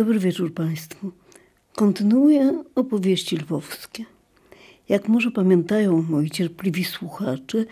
[0.00, 1.12] Dobry wieczór Państwu.
[1.76, 4.04] Kontynuuję opowieści lwowskie.
[4.88, 7.64] Jak może pamiętają moi cierpliwi słuchacze,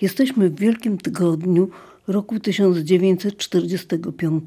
[0.00, 1.70] jesteśmy w Wielkim Tygodniu
[2.08, 4.44] roku 1945,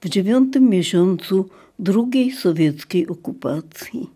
[0.00, 4.10] w dziewiątym miesiącu drugiej sowieckiej okupacji.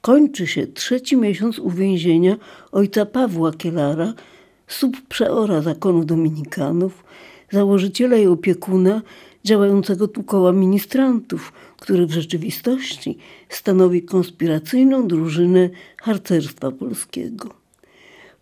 [0.00, 2.36] Kończy się trzeci miesiąc uwięzienia
[2.72, 4.14] ojca Pawła Kielara,
[4.68, 7.04] subprzeora zakonu dominikanów,
[7.52, 9.02] założyciela i opiekuna
[9.46, 17.54] działającego tu koła ministrantów, który w rzeczywistości stanowi konspiracyjną drużynę harcerstwa polskiego.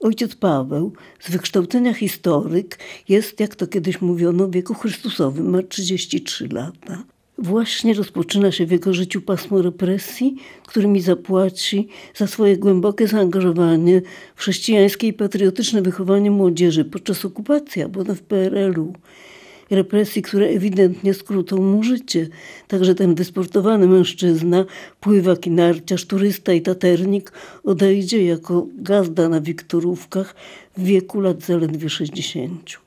[0.01, 6.49] Ojciec Paweł, z wykształcenia historyk, jest, jak to kiedyś mówiono, w wieku Chrystusowym, ma 33
[6.53, 7.05] lata.
[7.39, 14.03] Właśnie rozpoczyna się w jego życiu pasmo represji, którymi zapłaci za swoje głębokie zaangażowanie
[14.37, 18.93] w chrześcijańskie i patriotyczne wychowanie młodzieży podczas okupacji, bo w PRL-u
[19.71, 22.29] represji, które ewidentnie skrócą mu życie.
[22.69, 24.65] Także ten wysportowany mężczyzna,
[25.01, 27.33] pływak i narciarz, turysta i taternik
[27.65, 30.35] odejdzie jako gazda na Wiktorówkach
[30.77, 32.85] w wieku lat zaledwie 60.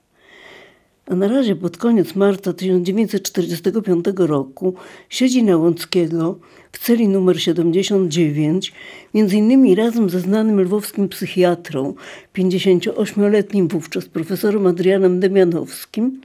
[1.08, 4.74] A na razie pod koniec marca 1945 roku
[5.10, 6.40] siedzi na Łąckiego
[6.72, 8.74] w celi numer 79,
[9.14, 11.94] między innymi razem ze znanym lwowskim psychiatrą,
[12.36, 16.22] 58-letnim wówczas profesorem Adrianem Demianowskim,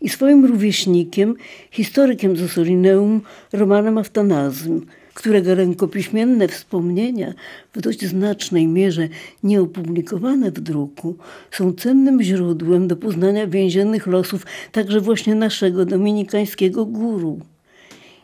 [0.00, 1.34] i swoim rówieśnikiem,
[1.70, 3.20] historykiem z Osolineum
[3.52, 7.34] Romanem Aftanazym, którego rękopiśmienne wspomnienia,
[7.72, 9.08] w dość znacznej mierze
[9.42, 11.16] nieopublikowane w druku,
[11.50, 17.40] są cennym źródłem do poznania więziennych losów także właśnie naszego dominikańskiego guru.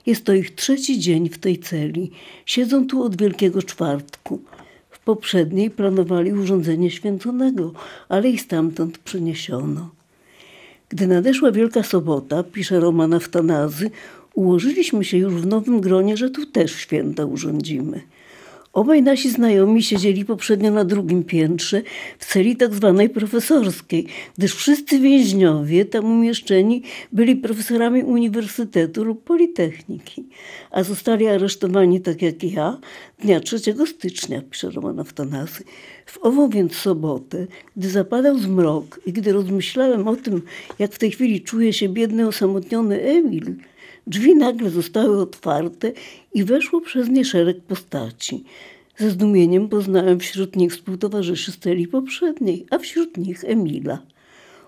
[0.07, 2.11] Jest to ich trzeci dzień w tej celi.
[2.47, 4.41] Siedzą tu od Wielkiego Czwartku.
[4.91, 7.73] W poprzedniej planowali urządzenie święconego,
[8.09, 9.96] ale ich stamtąd przeniesiono.
[10.89, 13.91] Gdy nadeszła Wielka Sobota, pisze Roman Aftanazy,
[14.35, 18.01] ułożyliśmy się już w nowym gronie, że tu też święta urządzimy.
[18.77, 21.83] Obaj nasi znajomi siedzieli poprzednio na drugim piętrze
[22.19, 24.07] w celi tak zwanej profesorskiej,
[24.39, 30.25] gdyż wszyscy więźniowie tam umieszczeni byli profesorami uniwersytetu lub politechniki,
[30.71, 32.79] a zostali aresztowani tak jak ja
[33.19, 35.65] dnia 3 stycznia, pisze Roman Aftanazy.
[36.07, 37.47] W ową więc sobotę,
[37.77, 40.43] gdy zapadał zmrok i gdy rozmyślałem o tym,
[40.79, 43.55] jak w tej chwili czuje się biedny, osamotniony Emil,
[44.07, 45.93] Drzwi nagle zostały otwarte
[46.35, 48.45] i weszło przez nie szereg postaci.
[48.97, 53.99] Ze zdumieniem poznałem wśród nich współtowarzyszy z celi poprzedniej, a wśród nich Emila.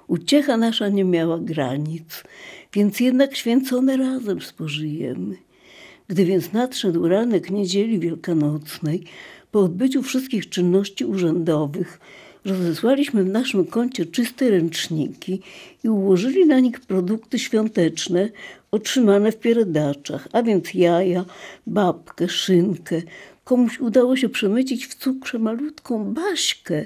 [0.07, 2.25] Uciecha nasza nie miała granic,
[2.73, 5.37] więc jednak święcone razem spożyjemy.
[6.09, 9.05] Gdy więc nadszedł ranek niedzieli wielkanocnej,
[9.51, 12.01] po odbyciu wszystkich czynności urzędowych,
[12.45, 15.41] rozesłaliśmy w naszym kącie czyste ręczniki
[15.85, 18.29] i ułożyli na nich produkty świąteczne
[18.71, 21.25] otrzymane w pierdaczach, a więc jaja,
[21.67, 23.03] babkę, szynkę.
[23.45, 26.85] Komuś udało się przemycić w cukrze malutką baśkę,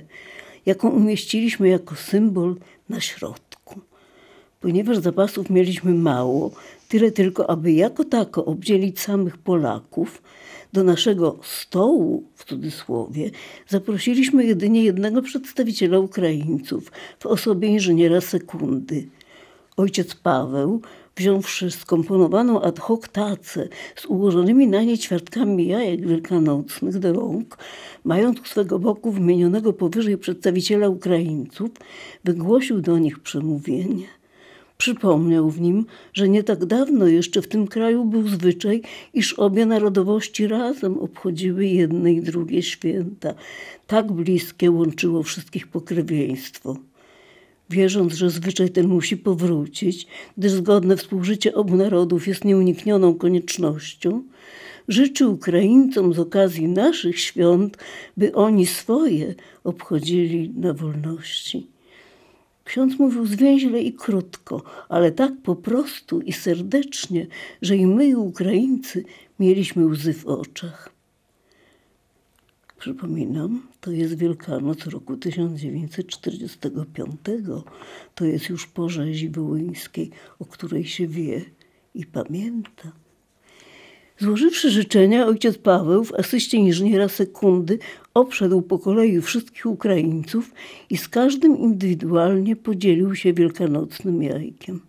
[0.66, 2.56] jaką umieściliśmy jako symbol
[2.88, 3.80] na środku.
[4.60, 6.50] Ponieważ zapasów mieliśmy mało,
[6.88, 10.22] tyle tylko, aby jako tako obdzielić samych Polaków,
[10.72, 13.30] do naszego stołu, w cudzysłowie,
[13.68, 19.06] zaprosiliśmy jedynie jednego przedstawiciela Ukraińców w osobie inżyniera sekundy.
[19.76, 20.82] Ojciec Paweł,
[21.16, 27.58] wziąwszy skomponowaną ad hoc tacę z ułożonymi na niej ćwiartkami jajek wielkanocnych do rąk,
[28.04, 31.70] mając swego boku wymienionego powyżej przedstawiciela Ukraińców,
[32.24, 34.06] wygłosił do nich przemówienie.
[34.78, 38.82] Przypomniał w nim, że nie tak dawno jeszcze w tym kraju był zwyczaj,
[39.14, 43.34] iż obie narodowości razem obchodziły jedne i drugie święta.
[43.86, 46.76] Tak bliskie łączyło wszystkich pokrewieństwo.
[47.72, 50.06] Wierząc, że zwyczaj ten musi powrócić,
[50.38, 54.22] gdyż zgodne współżycie obu narodów jest nieuniknioną koniecznością,
[54.88, 57.76] życzy Ukraińcom z okazji naszych świąt,
[58.16, 59.34] by oni swoje
[59.64, 61.66] obchodzili na wolności.
[62.64, 67.26] Ksiądz mówił zwięźle i krótko, ale tak po prostu i serdecznie,
[67.62, 69.04] że i my, Ukraińcy,
[69.40, 70.91] mieliśmy łzy w oczach.
[72.82, 77.10] Przypominam, to jest Wielkanoc roku 1945.
[78.14, 81.40] To jest już po rzezi wołyńskiej, o której się wie
[81.94, 82.92] i pamięta.
[84.18, 87.78] Złożywszy życzenia, ojciec Paweł w asyście inżyniera sekundy
[88.14, 90.50] obszedł po kolei wszystkich Ukraińców
[90.90, 94.80] i z każdym indywidualnie podzielił się wielkanocnym jajkiem.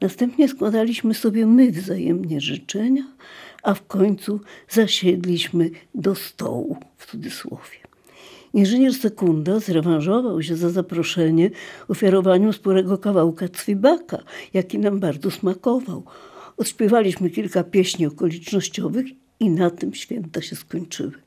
[0.00, 3.04] Następnie składaliśmy sobie my wzajemnie życzenia,
[3.66, 7.78] a w końcu zasiedliśmy do stołu, w cudzysłowie.
[8.54, 11.50] Inżynier Sekunda zrewanżował się za zaproszenie
[11.88, 14.18] ofiarowaniu sporego kawałka cwibaka,
[14.54, 16.02] jaki nam bardzo smakował–
[16.56, 19.06] odśpiewaliśmy kilka pieśni okolicznościowych
[19.40, 21.25] i na tym święta się skończyły.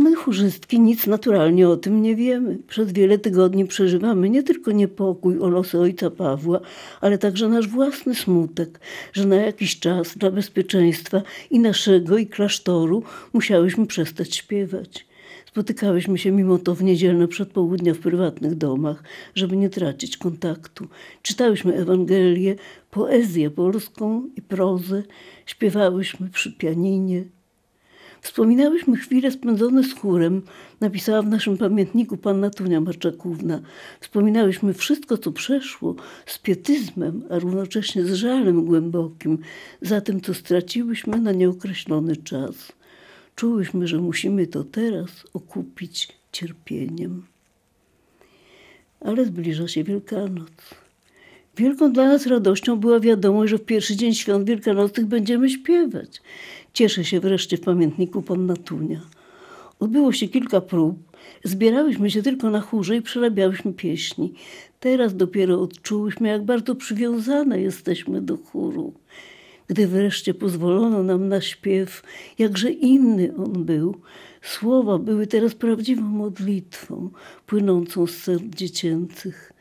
[0.00, 2.58] My, chórzystki, nic naturalnie o tym nie wiemy.
[2.68, 6.60] Przez wiele tygodni przeżywamy nie tylko niepokój o losy ojca Pawła,
[7.00, 8.80] ale także nasz własny smutek,
[9.12, 13.02] że na jakiś czas dla bezpieczeństwa i naszego, i klasztoru
[13.32, 15.06] musiałyśmy przestać śpiewać.
[15.46, 19.02] Spotykałyśmy się mimo to w niedzielne przedpołudnia w prywatnych domach,
[19.34, 20.86] żeby nie tracić kontaktu.
[21.22, 22.54] Czytałyśmy Ewangelię,
[22.90, 25.02] poezję polską i prozę,
[25.46, 27.24] śpiewałyśmy przy pianinie,
[28.20, 30.42] Wspominałyśmy chwile spędzone z chórem,
[30.80, 33.60] napisała w naszym pamiętniku panna Tunia Marczakówna.
[34.00, 35.94] Wspominałyśmy wszystko, co przeszło,
[36.26, 39.38] z pietyzmem, a równocześnie z żalem głębokim,
[39.82, 42.72] za tym, co straciłyśmy na nieokreślony czas.
[43.36, 47.26] Czułyśmy, że musimy to teraz okupić cierpieniem.
[49.00, 50.79] Ale zbliża się Wielkanoc.
[51.56, 56.22] Wielką dla nas radością była wiadomość, że w pierwszy dzień świąt wielkanocnych będziemy śpiewać.
[56.72, 59.00] Cieszę się wreszcie w pamiętniku panna Tunia.
[59.80, 60.98] Odbyło się kilka prób.
[61.44, 64.34] Zbierałyśmy się tylko na chórze i przerabiałyśmy pieśni.
[64.80, 68.92] Teraz dopiero odczułyśmy, jak bardzo przywiązane jesteśmy do chóru.
[69.66, 72.02] Gdy wreszcie pozwolono nam na śpiew,
[72.38, 73.96] jakże inny on był.
[74.42, 77.10] Słowa były teraz prawdziwą modlitwą,
[77.46, 79.52] płynącą z serc dziecięcych.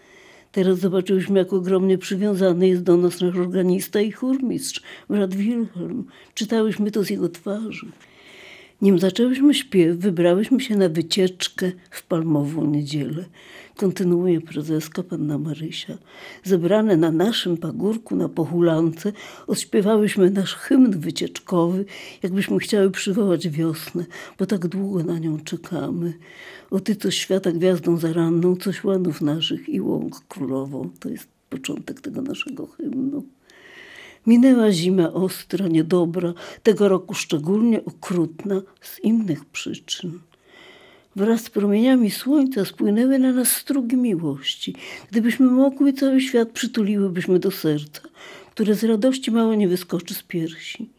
[0.59, 6.06] Teraz zobaczyłyśmy, jak ogromnie przywiązany jest do nas nasz organista i chórmistrz, brat Wilhelm.
[6.33, 7.85] Czytałyśmy to z jego twarzy.
[8.81, 13.25] Nim zaczęłyśmy śpiew, wybrałyśmy się na wycieczkę w Palmową Niedzielę.
[13.77, 15.97] Kontynuuje prezeska panna Marysia.
[16.43, 19.13] Zebrane na naszym pagórku na Pochulance
[19.47, 21.85] odśpiewałyśmy nasz hymn wycieczkowy,
[22.23, 24.05] jakbyśmy chciały przywołać wiosnę,
[24.37, 26.13] bo tak długo na nią czekamy.
[26.71, 30.89] O ty, co świata gwiazdą zaranną, coś łanów naszych i łąk królową.
[30.99, 33.23] To jest początek tego naszego hymnu.
[34.29, 36.33] Minęła zima ostra, niedobra,
[36.63, 40.19] tego roku szczególnie okrutna z innych przyczyn.
[41.15, 44.75] Wraz z promieniami słońca spłynęły na nas strugi miłości.
[45.11, 48.01] Gdybyśmy mogły, cały świat przytuliłybyśmy do serca,
[48.51, 50.89] które z radości mało nie wyskoczy z piersi.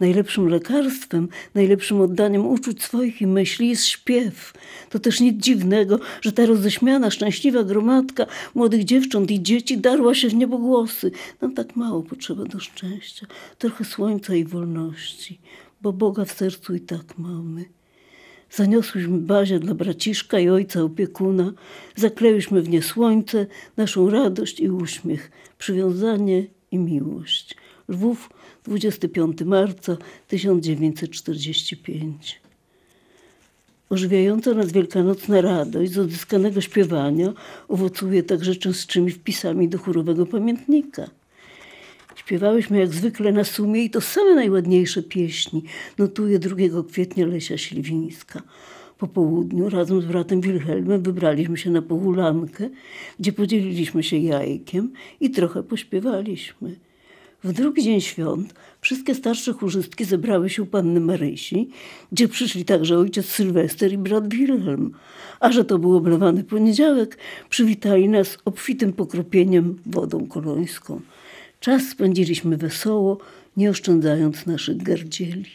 [0.00, 4.52] Najlepszym lekarstwem, najlepszym oddaniem uczuć swoich i myśli jest śpiew.
[4.90, 10.28] To też nic dziwnego, że ta roześmiana, szczęśliwa gromadka młodych dziewcząt i dzieci darła się
[10.28, 11.10] w niebogłosy.
[11.40, 13.26] Nam tak mało potrzeba do szczęścia,
[13.58, 15.38] trochę słońca i wolności,
[15.80, 17.64] bo Boga w sercu i tak mamy.
[18.50, 21.52] Zaniosłyśmy bazie dla braciszka i ojca opiekuna,
[21.96, 23.46] zaklełyśmy w nie słońce,
[23.76, 27.56] naszą radość i uśmiech, przywiązanie i miłość.
[27.88, 28.30] Lwów,
[28.64, 29.96] 25 marca
[30.28, 32.40] 1945.
[33.90, 37.32] Ożywiająca nas wielkanocna radość z odzyskanego śpiewania
[37.68, 41.10] owocuje także częstszymi wpisami do chórowego pamiętnika.
[42.16, 45.62] Śpiewałyśmy jak zwykle na sumie i to same najładniejsze pieśni,
[45.98, 46.56] notuje 2
[46.88, 48.42] kwietnia Lesia Śliwińska.
[48.98, 52.70] Po południu razem z bratem Wilhelmem wybraliśmy się na pohulankę,
[53.20, 56.76] gdzie podzieliliśmy się jajkiem i trochę pośpiewaliśmy.
[57.44, 61.68] W drugi dzień świąt wszystkie starsze chórzystki zebrały się u panny Marysi,
[62.12, 64.92] gdzie przyszli także ojciec Sylwester i brat Wilhelm.
[65.40, 67.18] A że to był oblewany poniedziałek,
[67.50, 71.00] przywitali nas obfitym pokropieniem wodą kolońską.
[71.60, 73.18] Czas spędziliśmy wesoło,
[73.56, 75.50] nie oszczędzając naszych gardzieli.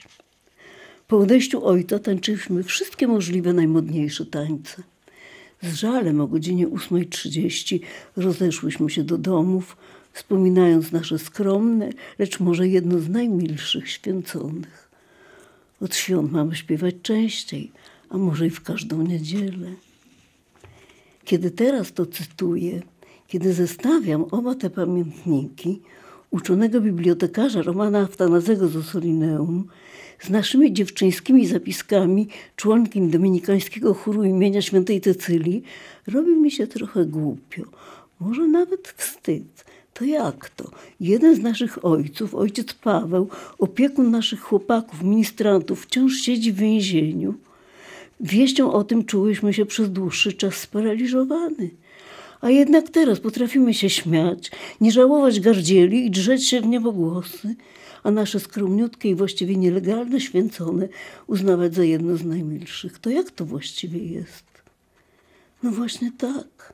[1.08, 4.84] Po odejściu ojca tańczyliśmy wszystkie możliwe najmodniejsze tańce.
[5.62, 7.80] Z żalem o godzinie 8.30
[8.16, 9.78] rozeszłyśmy się do domów,
[10.16, 14.90] wspominając nasze skromne, lecz może jedno z najmilszych święconych.
[15.82, 17.72] Od świąt mamy śpiewać częściej,
[18.10, 19.68] a może i w każdą niedzielę.
[21.26, 22.82] Kiedy teraz to cytuję,
[23.28, 25.82] kiedy zestawiam oba te pamiętniki,
[26.32, 29.68] uczonego bibliotekarza Romana Aftanazego z Ossolineum
[30.20, 35.64] z naszymi dziewczyńskimi zapiskami członkiem dominikańskiego chóru imienia świętej Cecylii,
[36.08, 37.64] robi mi się trochę głupio,
[38.20, 39.66] może nawet wstyd.
[39.96, 40.72] To jak to?
[41.00, 47.34] Jeden z naszych ojców, ojciec Paweł, opiekun naszych chłopaków, ministrantów, wciąż siedzi w więzieniu.
[48.20, 51.70] Wieścią o tym czułyśmy się przez dłuższy czas sparaliżowany.
[52.42, 57.56] A jednak teraz potrafimy się śmiać, nie żałować gardzieli i drzeć się w niebogłosy,
[58.04, 60.88] a nasze skromniutkie i właściwie nielegalne święcone
[61.28, 63.00] uznawać za jedno z najmilszych.
[63.00, 64.46] To jak to właściwie jest?
[65.64, 66.74] No właśnie tak.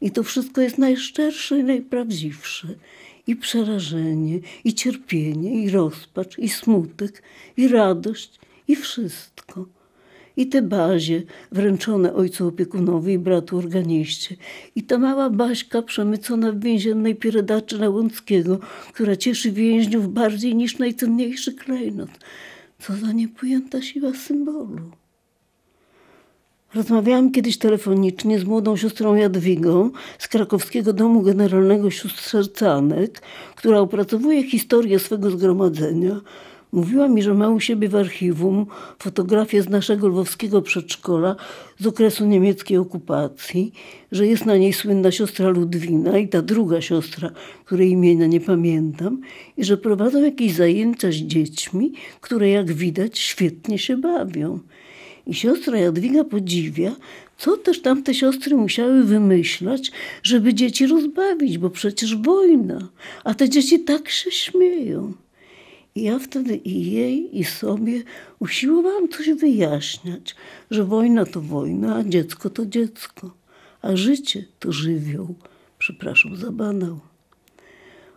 [0.00, 2.68] I to wszystko jest najszczersze i najprawdziwsze.
[3.26, 7.22] I przerażenie, i cierpienie, i rozpacz, i smutek,
[7.56, 8.38] i radość,
[8.68, 9.66] i wszystko.
[10.36, 14.36] i te bazie wręczone ojcu opiekunowi i bratu organiście.
[14.76, 18.58] I ta mała Baśka przemycona w więziennej pieredaczy Łąckiego,
[18.92, 22.10] która cieszy więźniów bardziej niż najcenniejszy klejnot.
[22.78, 24.90] Co za niepojęta siła symbolu.
[26.74, 33.22] Rozmawiałam kiedyś telefonicznie z młodą siostrą Jadwigą z krakowskiego domu generalnego sióstr sercanek,
[33.56, 36.20] która opracowuje historię swego zgromadzenia.
[36.72, 38.66] Mówiła mi, że ma u siebie w archiwum
[38.98, 41.36] fotografię z naszego lwowskiego przedszkola
[41.78, 43.72] z okresu niemieckiej okupacji,
[44.12, 47.30] że jest na niej słynna siostra Ludwina i ta druga siostra,
[47.64, 49.20] której imienia nie pamiętam,
[49.56, 54.58] i że prowadzą jakieś zajęcia z dziećmi, które jak widać świetnie się bawią.
[55.28, 56.96] I siostra Jadwiga podziwia,
[57.38, 59.92] co też tamte siostry musiały wymyślać,
[60.22, 62.88] żeby dzieci rozbawić, bo przecież wojna,
[63.24, 65.12] a te dzieci tak się śmieją.
[65.94, 68.02] I ja wtedy i jej, i sobie
[68.38, 70.34] usiłowałam coś wyjaśniać,
[70.70, 73.30] że wojna to wojna, a dziecko to dziecko,
[73.82, 75.34] a życie to żywioł.
[75.78, 77.07] Przepraszam za banał.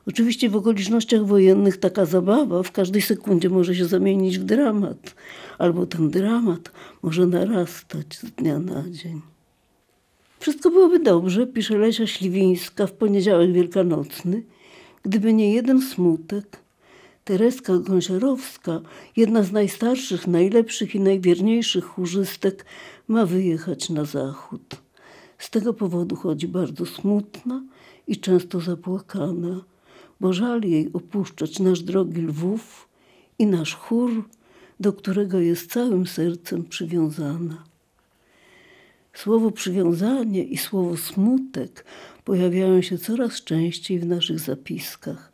[0.07, 5.15] Oczywiście w okolicznościach wojennych taka zabawa w każdej sekundzie może się zamienić w dramat,
[5.57, 9.21] albo ten dramat może narastać z dnia na dzień.
[10.39, 14.43] Wszystko byłoby dobrze, pisze Lesia Śliwińska w poniedziałek wielkanocny,
[15.03, 16.61] gdyby nie jeden smutek.
[17.23, 18.81] Tereska Gąsiorowska,
[19.15, 22.65] jedna z najstarszych, najlepszych i najwierniejszych chórzystek,
[23.07, 24.75] ma wyjechać na zachód.
[25.37, 27.63] Z tego powodu chodzi bardzo smutna
[28.07, 29.61] i często zapłakana
[30.21, 32.89] bo żal jej opuszczać nasz drogi Lwów
[33.39, 34.29] i nasz chór,
[34.79, 37.63] do którego jest całym sercem przywiązana.
[39.13, 41.85] Słowo przywiązanie i słowo smutek
[42.23, 45.31] pojawiają się coraz częściej w naszych zapiskach,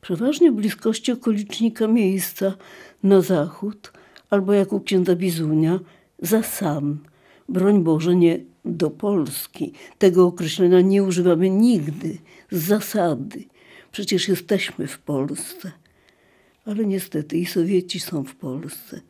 [0.00, 2.54] przeważnie w bliskości okolicznika miejsca
[3.02, 3.92] na zachód,
[4.30, 5.80] albo jak u księdza Bizunia,
[6.18, 6.98] za sam.
[7.48, 9.72] Broń Boże, nie do Polski.
[9.98, 12.18] Tego określenia nie używamy nigdy,
[12.50, 13.51] z zasady.
[13.92, 15.72] Przecież jesteśmy w Polsce.
[16.64, 19.00] Ale niestety i Sowieci są w Polsce.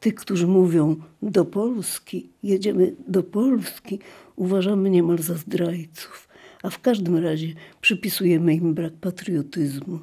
[0.00, 3.98] Tych, którzy mówią do Polski, jedziemy do Polski,
[4.36, 6.28] uważamy niemal za zdrajców,
[6.62, 9.98] a w każdym razie przypisujemy im brak patriotyzmu.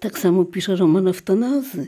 [0.00, 1.86] Tak samo pisze Roman Aftanazy,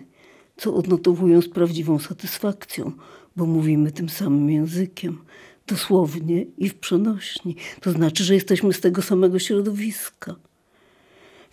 [0.57, 2.93] co odnotowują z prawdziwą satysfakcją,
[3.37, 5.19] bo mówimy tym samym językiem,
[5.67, 7.57] dosłownie i w przenośni.
[7.81, 10.37] To znaczy, że jesteśmy z tego samego środowiska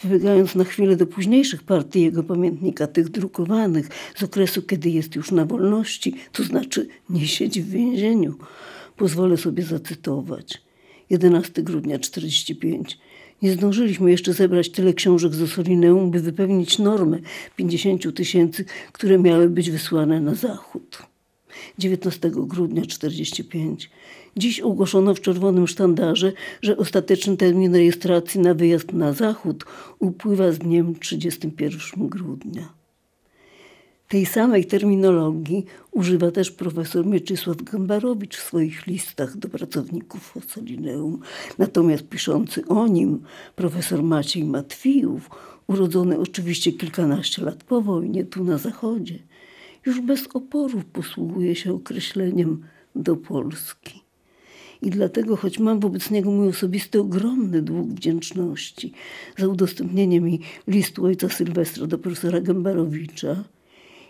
[0.03, 5.31] wybiegając na chwilę do późniejszych partii jego pamiętnika, tych drukowanych z okresu, kiedy jest już
[5.31, 8.35] na wolności, to znaczy nie siedzi w więzieniu,
[8.97, 10.61] pozwolę sobie zacytować.
[11.09, 12.97] 11 grudnia 45.
[13.41, 17.19] Nie zdążyliśmy jeszcze zebrać tyle książek z Ossolineum, by wypełnić normę
[17.55, 21.09] 50 tysięcy, które miały być wysłane na zachód.
[21.77, 23.89] 19 grudnia 45.
[24.37, 29.65] Dziś ogłoszono w czerwonym sztandarze, że ostateczny termin rejestracji na wyjazd na zachód
[29.99, 32.79] upływa z dniem 31 grudnia.
[34.09, 41.19] Tej samej terminologii używa też profesor Mieczysław Gambarowicz w swoich listach do pracowników Ossolineum.
[41.57, 43.19] Natomiast piszący o nim
[43.55, 45.29] profesor Maciej Matwijów,
[45.67, 49.19] urodzony oczywiście kilkanaście lat po wojnie tu na zachodzie,
[49.85, 52.63] już bez oporów posługuje się określeniem
[52.95, 54.03] do Polski.
[54.81, 58.93] I dlatego, choć mam wobec niego mój osobisty ogromny dług wdzięczności
[59.37, 63.43] za udostępnienie mi listu ojca Sylwestra do profesora Gębarowicza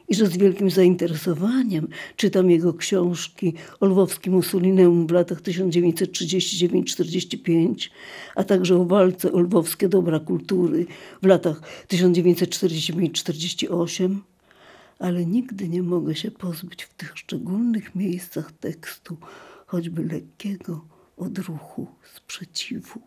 [0.09, 7.89] i że z wielkim zainteresowaniem czytam jego książki o lwowskim Mussolineum w latach 1939-45,
[8.35, 10.85] a także o walce o lwowskie dobra kultury
[11.21, 14.15] w latach 1945-48,
[14.99, 19.17] ale nigdy nie mogę się pozbyć w tych szczególnych miejscach tekstu
[19.65, 20.85] choćby lekkiego
[21.17, 23.01] odruchu sprzeciwu.